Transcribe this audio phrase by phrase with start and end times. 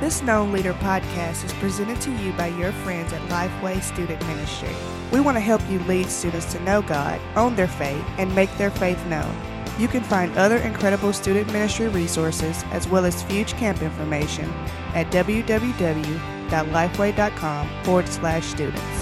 [0.00, 4.74] This Known Leader podcast is presented to you by your friends at Lifeway Student Ministry.
[5.12, 8.48] We want to help you lead students to know God, own their faith, and make
[8.56, 9.30] their faith known.
[9.78, 14.48] You can find other incredible student ministry resources as well as Fuge Camp information
[14.94, 18.99] at www.lifeway.com forward slash students.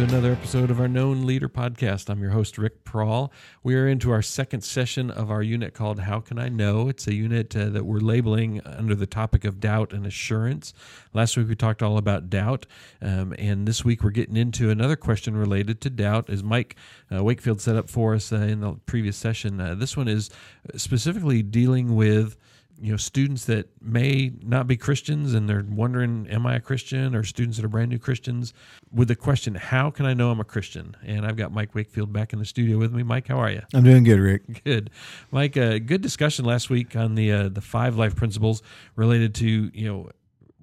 [0.00, 2.08] To another episode of our Known Leader podcast.
[2.08, 3.30] I'm your host, Rick Prawl.
[3.62, 6.88] We are into our second session of our unit called How Can I Know?
[6.88, 10.72] It's a unit uh, that we're labeling under the topic of doubt and assurance.
[11.12, 12.64] Last week we talked all about doubt,
[13.02, 16.76] um, and this week we're getting into another question related to doubt, as Mike
[17.14, 19.60] uh, Wakefield set up for us uh, in the previous session.
[19.60, 20.30] Uh, this one is
[20.76, 22.38] specifically dealing with
[22.80, 27.14] you know students that may not be Christians and they're wondering, am I a Christian?
[27.14, 28.54] Or students that are brand new Christians
[28.90, 30.96] with the question, how can I know I'm a Christian?
[31.04, 33.02] And I've got Mike Wakefield back in the studio with me.
[33.02, 33.62] Mike, how are you?
[33.74, 34.64] I'm doing good, Rick.
[34.64, 34.90] Good,
[35.30, 35.56] Mike.
[35.56, 38.62] Uh, good discussion last week on the uh, the five life principles
[38.96, 40.10] related to you know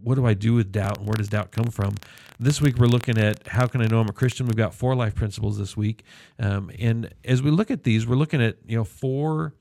[0.04, 1.96] what do I do with doubt and where does doubt come from?
[2.40, 4.46] This week we're looking at how can I know I'm a Christian.
[4.46, 6.04] We've got four life principles this week,
[6.40, 9.54] um, and as we look at these, we're looking at you know four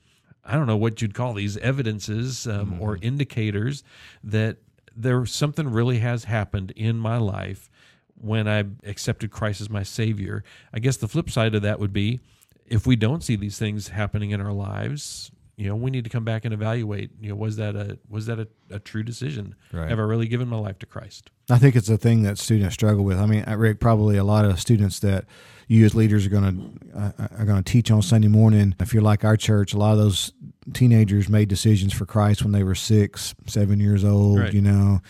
[0.47, 2.83] I don't know what you'd call these evidences um, mm-hmm.
[2.83, 3.83] or indicators
[4.23, 4.59] that
[4.95, 7.69] there something really has happened in my life
[8.15, 10.43] when I accepted Christ as my Savior.
[10.73, 12.21] I guess the flip side of that would be
[12.67, 16.11] if we don't see these things happening in our lives, you know, we need to
[16.11, 17.11] come back and evaluate.
[17.19, 19.55] You know, was that a was that a, a true decision?
[19.73, 19.89] Right.
[19.89, 21.31] Have I really given my life to Christ?
[21.49, 23.19] I think it's a thing that students struggle with.
[23.19, 25.25] I mean, Rick, probably a lot of students that
[25.69, 28.75] you as leaders are going to uh, are going to teach on Sunday morning.
[28.81, 30.33] If you're like our church, a lot of those
[30.75, 34.41] teenagers made decisions for Christ when they were six, seven years old.
[34.41, 34.53] Right.
[34.53, 35.01] You know,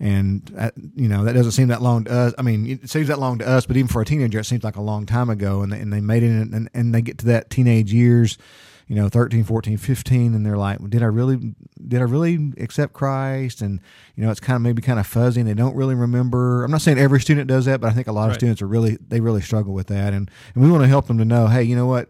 [0.00, 2.34] and uh, you know that doesn't seem that long to us.
[2.38, 4.64] I mean, it seems that long to us, but even for a teenager, it seems
[4.64, 5.62] like a long time ago.
[5.62, 8.38] And they, and they made it, and, and they get to that teenage years
[8.86, 11.54] you know 13 14 15 and they're like did i really
[11.88, 13.80] did i really accept christ and
[14.14, 16.70] you know it's kind of maybe kind of fuzzy and they don't really remember i'm
[16.70, 18.30] not saying every student does that but i think a lot right.
[18.30, 21.06] of students are really they really struggle with that and and we want to help
[21.06, 22.08] them to know hey you know what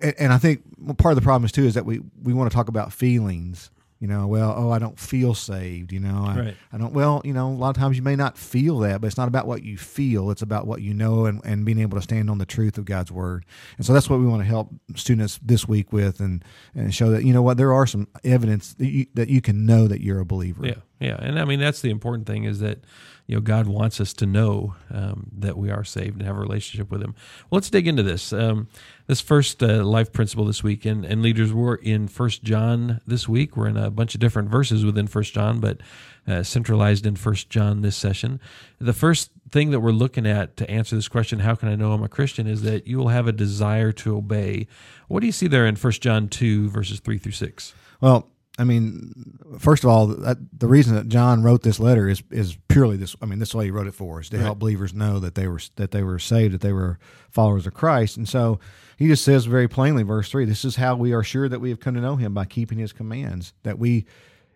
[0.00, 0.62] and, and i think
[0.98, 3.70] part of the problem is too is that we we want to talk about feelings
[3.98, 6.56] you know well oh i don't feel saved you know I, right.
[6.72, 9.06] I don't well you know a lot of times you may not feel that but
[9.06, 11.96] it's not about what you feel it's about what you know and, and being able
[11.96, 13.44] to stand on the truth of god's word.
[13.76, 17.10] And so that's what we want to help students this week with and and show
[17.10, 20.00] that you know what there are some evidence that you, that you can know that
[20.00, 20.66] you're a believer.
[20.66, 22.78] Yeah yeah and i mean that's the important thing is that
[23.26, 26.40] you know God wants us to know um, that we are saved and have a
[26.40, 27.14] relationship with Him.
[27.50, 28.32] Well, let's dig into this.
[28.32, 28.68] Um,
[29.06, 33.28] this first uh, life principle this week, and, and leaders were in First John this
[33.28, 33.56] week.
[33.56, 35.80] We're in a bunch of different verses within First John, but
[36.26, 38.40] uh, centralized in First John this session.
[38.78, 41.92] The first thing that we're looking at to answer this question, "How can I know
[41.92, 44.68] I'm a Christian?" is that you will have a desire to obey.
[45.08, 47.74] What do you see there in First John two verses three through six?
[48.00, 52.22] Well, I mean, first of all, that, the reason that John wrote this letter is
[52.30, 53.14] is purely this.
[53.20, 54.44] I mean, this is why he wrote it for us to right.
[54.44, 56.98] help believers know that they were that they were saved, that they were
[57.30, 58.16] followers of Christ.
[58.16, 58.58] And so
[58.96, 61.68] he just says very plainly, verse three: "This is how we are sure that we
[61.68, 63.52] have come to know Him by keeping His commands.
[63.62, 64.06] That we,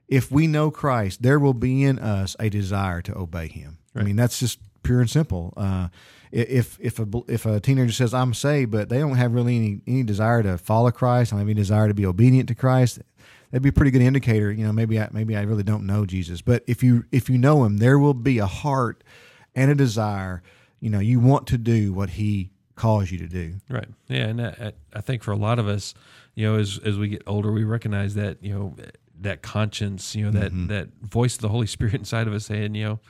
[0.08, 3.78] if we know Christ, there will be in us a desire to obey Him.
[3.92, 4.02] Right.
[4.02, 5.52] I mean, that's just pure and simple.
[5.58, 5.88] Uh,
[6.32, 9.80] if if a if a teenager says I'm saved, but they don't have really any
[9.86, 13.00] any desire to follow Christ, don't have any desire to be obedient to Christ,
[13.50, 14.50] that'd be a pretty good indicator.
[14.52, 17.38] You know, maybe I maybe I really don't know Jesus, but if you if you
[17.38, 19.04] know Him, there will be a heart
[19.54, 20.42] and a desire.
[20.80, 23.56] You know, you want to do what He calls you to do.
[23.68, 23.88] Right.
[24.08, 25.94] Yeah, and I, I think for a lot of us,
[26.34, 28.74] you know, as as we get older, we recognize that you know
[29.20, 30.68] that conscience, you know, that mm-hmm.
[30.68, 33.00] that voice of the Holy Spirit inside of us saying, you know,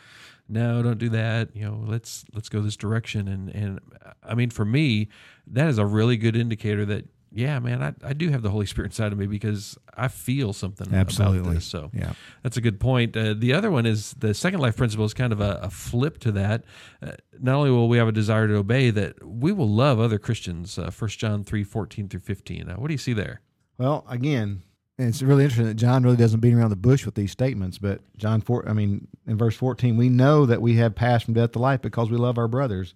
[0.49, 1.55] no, don't do that.
[1.55, 3.29] You know, let's let's go this direction.
[3.29, 3.81] And and
[4.23, 5.09] I mean, for me,
[5.47, 8.67] that is a really good indicator that yeah, man, I, I do have the Holy
[8.67, 11.39] Spirit inside of me because I feel something Absolutely.
[11.41, 11.65] about this.
[11.65, 13.17] So yeah, that's a good point.
[13.17, 16.19] Uh, the other one is the second life principle is kind of a, a flip
[16.19, 16.65] to that.
[17.03, 20.19] Uh, not only will we have a desire to obey, that we will love other
[20.19, 20.79] Christians.
[20.79, 22.69] Uh, First John three fourteen through fifteen.
[22.69, 23.41] what do you see there?
[23.79, 24.63] Well, again,
[24.99, 27.79] it's really interesting that John really doesn't beat around the bush with these statements.
[27.79, 31.35] But John four, I mean, in verse fourteen, we know that we have passed from
[31.35, 32.95] death to life because we love our brothers.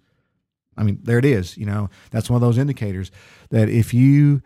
[0.77, 1.57] I mean, there it is.
[1.57, 3.11] You know, that's one of those indicators
[3.49, 4.41] that if you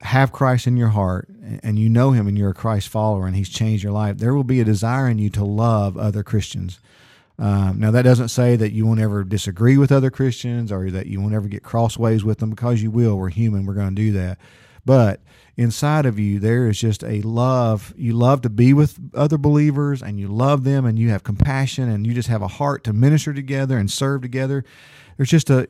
[0.00, 1.28] have Christ in your heart
[1.62, 4.34] and you know Him and you're a Christ follower and He's changed your life, there
[4.34, 6.80] will be a desire in you to love other Christians.
[7.38, 11.06] Um, now, that doesn't say that you won't ever disagree with other Christians or that
[11.06, 13.16] you won't ever get crossways with them because you will.
[13.16, 14.38] We're human, we're going to do that.
[14.84, 15.20] But
[15.56, 20.02] inside of you there is just a love you love to be with other believers
[20.02, 22.92] and you love them and you have compassion and you just have a heart to
[22.92, 24.64] minister together and serve together
[25.16, 25.66] there's just a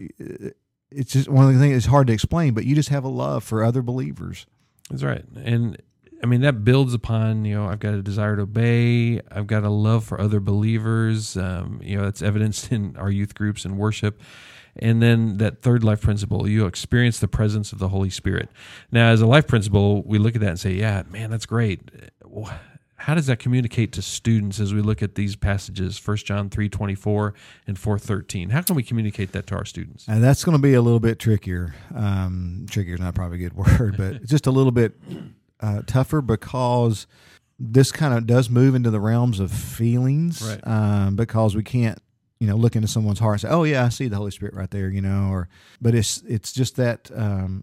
[0.90, 3.08] it's just one of the things it's hard to explain but you just have a
[3.08, 4.46] love for other believers
[4.90, 5.24] That's right.
[5.36, 5.80] And
[6.22, 9.20] I mean, that builds upon, you know, I've got a desire to obey.
[9.30, 11.36] I've got a love for other believers.
[11.36, 14.20] Um, you know, that's evidenced in our youth groups and worship.
[14.76, 18.48] And then that third life principle, you experience the presence of the Holy Spirit.
[18.90, 21.90] Now, as a life principle, we look at that and say, yeah, man, that's great.
[22.96, 26.68] How does that communicate to students as we look at these passages, 1 John 3
[26.68, 27.34] 24
[27.66, 28.50] and 4 13?
[28.50, 30.06] How can we communicate that to our students?
[30.06, 33.48] and that's going to be a little bit trickier um, trickier is not probably a
[33.48, 34.94] good word but just a little bit
[35.60, 37.08] uh, tougher because
[37.58, 40.60] this kind of does move into the realms of feelings Right.
[40.66, 41.98] um, because we can't
[42.42, 44.52] you know look into someone's heart and say oh yeah i see the holy spirit
[44.52, 45.48] right there you know or
[45.80, 47.62] but it's it's just that um,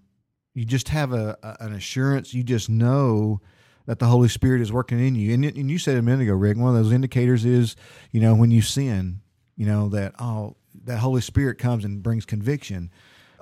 [0.53, 2.33] you just have a, a an assurance.
[2.33, 3.41] You just know
[3.87, 5.33] that the holy spirit is working in you.
[5.33, 7.75] And, and you said a minute ago rick one of those indicators is
[8.11, 9.19] you know when you sin
[9.57, 10.55] you know that oh
[10.85, 12.89] that holy spirit comes and brings conviction.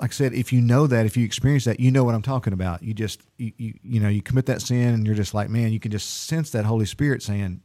[0.02, 2.22] Like I said, if you know that, if you experience that, you know what I'm
[2.24, 2.84] talking about.
[2.84, 5.72] You just, you, you, you know, you commit that sin and you're just like, man,
[5.72, 7.62] you can just sense that Holy Spirit saying,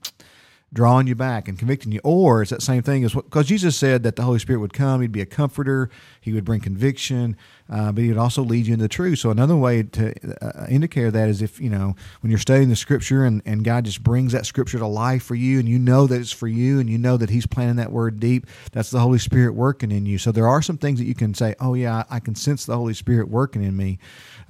[0.73, 2.01] drawing you back and convicting you.
[2.03, 4.73] Or it's that same thing as what, because Jesus said that the Holy Spirit would
[4.73, 5.91] come, he'd be a comforter,
[6.21, 7.37] he would bring conviction,
[7.71, 9.19] uh, but he would also lead you into the truth.
[9.19, 12.77] So another way to uh, indicate that is if, you know, when you're studying the
[12.77, 16.07] scripture and, and God just brings that scripture to life for you and you know
[16.07, 19.01] that it's for you and you know that he's planting that word deep, that's the
[19.01, 20.17] Holy Spirit working in you.
[20.19, 22.77] So there are some things that you can say, oh yeah, I can sense the
[22.77, 23.99] Holy Spirit working in me.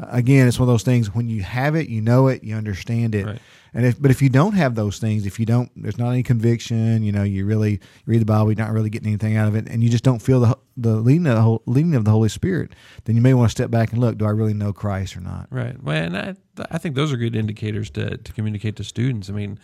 [0.01, 2.55] Uh, again, it's one of those things when you have it, you know it, you
[2.55, 3.27] understand it.
[3.27, 3.39] Right.
[3.75, 6.23] And if, but if you don't have those things, if you don't, there's not any
[6.23, 9.55] conviction, you know, you really read the Bible, you're not really getting anything out of
[9.55, 12.11] it, and you just don't feel the the leading of the, whole, leading of the
[12.11, 12.73] Holy Spirit,
[13.05, 15.21] then you may want to step back and look: Do I really know Christ or
[15.21, 15.47] not?
[15.51, 15.81] Right.
[15.83, 16.35] Well, and I,
[16.71, 19.29] I think those are good indicators to, to communicate to students.
[19.29, 19.59] I mean,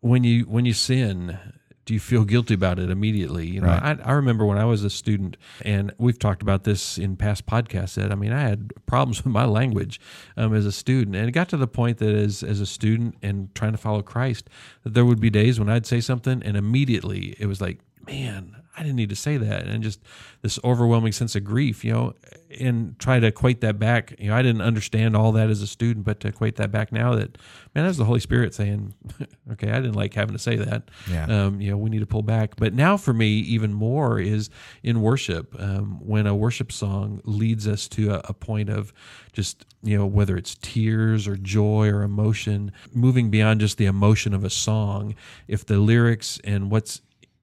[0.00, 1.38] when you when you sin,
[1.84, 3.46] do you feel guilty about it immediately?
[3.46, 3.98] You know, Right.
[4.00, 7.46] I, I remember when I was a student, and we've talked about this in past
[7.46, 7.94] podcasts.
[7.94, 10.00] That I mean, I had problems with my language
[10.36, 13.16] um, as a student, and it got to the point that as as a student
[13.22, 14.48] and trying to follow Christ,
[14.84, 18.56] that there would be days when I'd say something, and immediately it was like, man.
[18.74, 20.00] I didn't need to say that, and just
[20.40, 22.14] this overwhelming sense of grief, you know,
[22.58, 24.14] and try to equate that back.
[24.18, 26.90] You know, I didn't understand all that as a student, but to equate that back
[26.90, 27.36] now, that
[27.74, 28.94] man, that's the Holy Spirit saying,
[29.52, 30.84] "Okay, I didn't like having to say that.
[31.10, 31.26] Yeah.
[31.26, 34.48] Um, you know, we need to pull back." But now, for me, even more is
[34.82, 38.94] in worship um, when a worship song leads us to a, a point of
[39.34, 44.32] just you know whether it's tears or joy or emotion, moving beyond just the emotion
[44.32, 45.14] of a song.
[45.46, 47.02] If the lyrics and what's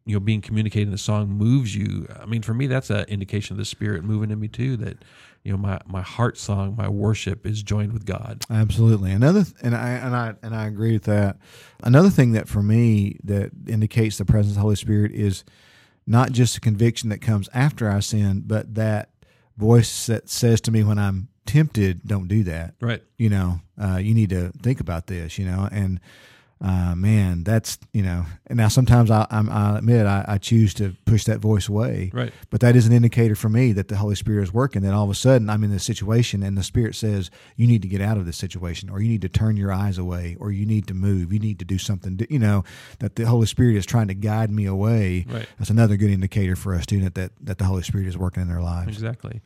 [0.09, 3.05] you know being communicated in the song moves you i mean for me that's an
[3.07, 4.97] indication of the spirit moving in me too that
[5.43, 9.11] you know my my heart song my worship is joined with god Absolutely.
[9.11, 11.37] Another, th- and I and I and I agree with that.
[11.83, 15.43] Another thing that for me that indicates the presence of the Holy Spirit is
[16.07, 19.09] not just a conviction that comes after I sin, but that
[19.57, 23.97] voice that says to me when I'm tempted, "Don't do that." right You know, uh,
[23.97, 25.37] you need to think about this.
[25.37, 25.99] You know, and
[26.61, 28.25] uh, man, that's you know.
[28.47, 32.11] And now sometimes I, I'm, I admit I, I choose to push that voice away.
[32.13, 34.81] right But that is an indicator for me that the Holy Spirit is working.
[34.81, 37.81] That all of a sudden I'm in this situation and the Spirit says, you need
[37.83, 40.51] to get out of this situation, or you need to turn your eyes away, or
[40.51, 42.65] you need to move, you need to do something, you know,
[42.99, 45.25] that the Holy Spirit is trying to guide me away.
[45.29, 45.47] Right.
[45.57, 48.49] That's another good indicator for a student that, that the Holy Spirit is working in
[48.49, 48.89] their lives.
[48.89, 49.41] exactly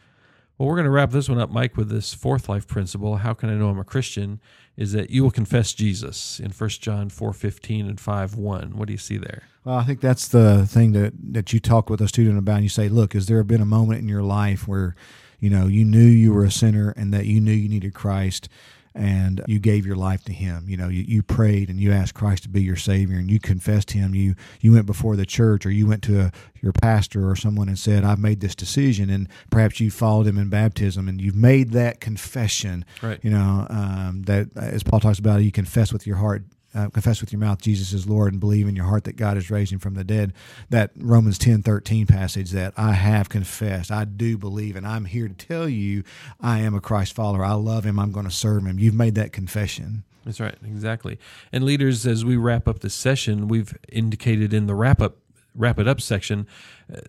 [0.57, 3.17] well we're going to wrap this one up mike with this fourth life principle.
[3.17, 4.39] How can i know i'm a christian?
[4.75, 8.87] Is that you will confess jesus in 1 john 4 15 and 5 1 what
[8.87, 9.43] do you see there?
[9.63, 12.55] Well, I think that's the thing that, that you talk with a student about.
[12.55, 14.93] And you say, look, has there been a moment in your life where,
[15.39, 18.49] you know, you knew you were a sinner and that you knew you needed Christ
[18.95, 20.65] and you gave your life to him?
[20.67, 23.39] You know, you, you prayed and you asked Christ to be your Savior and you
[23.39, 24.13] confessed him.
[24.15, 26.31] You you went before the church or you went to a,
[26.61, 29.09] your pastor or someone and said, I've made this decision.
[29.09, 32.85] And perhaps you followed him in baptism and you've made that confession.
[33.01, 33.19] Right.
[33.23, 36.43] You know, um, that as Paul talks about, you confess with your heart
[36.75, 39.37] uh, confess with your mouth Jesus is Lord and believe in your heart that God
[39.37, 40.33] is raising from the dead.
[40.69, 45.27] That Romans ten thirteen passage that I have confessed, I do believe, and I'm here
[45.27, 46.03] to tell you
[46.41, 47.45] I am a Christ follower.
[47.45, 47.99] I love him.
[47.99, 48.79] I'm going to serve him.
[48.79, 50.03] You've made that confession.
[50.25, 51.19] That's right, exactly.
[51.51, 55.17] And leaders, as we wrap up this session, we've indicated in the wrap up
[55.55, 56.47] wrap it up section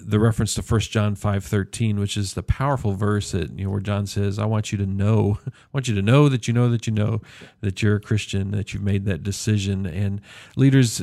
[0.01, 3.81] the reference to 1 John 5:13 which is the powerful verse that you know where
[3.81, 6.69] John says I want you to know I want you to know that you know
[6.71, 7.21] that you know
[7.61, 9.87] that you're a Christian that you've made that decision.
[9.87, 10.21] And
[10.57, 11.03] leaders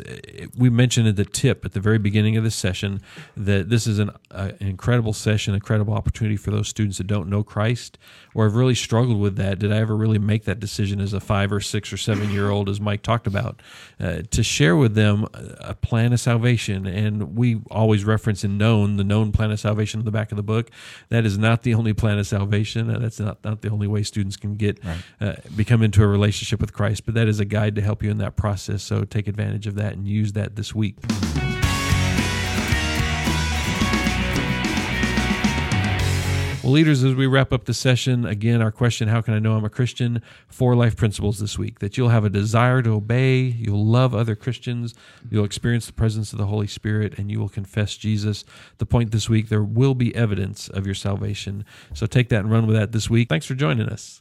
[0.58, 3.02] we mentioned at the tip at the very beginning of the session
[3.36, 7.30] that this is an, uh, an incredible session incredible opportunity for those students that don't
[7.30, 7.98] know Christ
[8.34, 9.60] or have really struggled with that.
[9.60, 12.50] Did I ever really make that decision as a 5 or 6 or 7 year
[12.50, 13.62] old as Mike talked about
[14.00, 16.88] uh, to share with them a plan of salvation?
[16.88, 20.38] And we always reference in known, the known plan of salvation in the back of
[20.38, 20.70] the book.
[21.10, 22.90] That is not the only plan of salvation.
[22.90, 25.04] Uh, that's not, not the only way students can get right.
[25.20, 28.10] uh, become into a relationship with Christ, but that is a guide to help you
[28.10, 28.84] in that process.
[28.84, 30.98] So take advantage of that and use that this week.
[36.64, 39.54] Well, leaders, as we wrap up the session, again, our question How can I know
[39.54, 40.22] I'm a Christian?
[40.48, 44.36] Four life principles this week that you'll have a desire to obey, you'll love other
[44.36, 44.94] Christians,
[45.32, 48.46] you'll experience the presence of the Holy Spirit, and you will confess Jesus.
[48.78, 51.66] The point this week, there will be evidence of your salvation.
[51.96, 53.30] So take that and run with that this week.
[53.30, 54.20] Thanks for joining us.